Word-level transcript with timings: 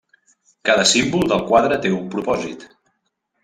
Cada 0.69 0.85
símbol 0.93 1.29
del 1.33 1.45
quadre 1.51 1.79
té 1.87 1.95
un 2.01 2.11
propòsit. 2.17 2.69